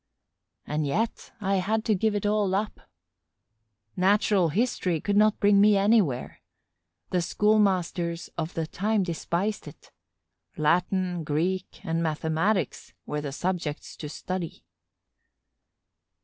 And 0.65 0.87
yet 0.87 1.31
I 1.39 1.57
had 1.57 1.85
to 1.85 1.93
give 1.93 2.15
it 2.15 2.25
all 2.25 2.55
up. 2.55 2.89
Natural 3.95 4.49
history 4.49 4.99
could 4.99 5.15
not 5.15 5.39
bring 5.39 5.61
me 5.61 5.77
anywhere. 5.77 6.41
The 7.11 7.21
schoolmasters 7.21 8.27
of 8.35 8.55
the 8.55 8.65
time 8.65 9.03
despised 9.03 9.67
it; 9.67 9.91
Latin, 10.57 11.23
Greek, 11.23 11.81
and 11.85 12.01
mathematics 12.01 12.93
were 13.05 13.21
the 13.21 13.31
subjects 13.31 13.95
to 13.97 14.09
study. 14.09 14.63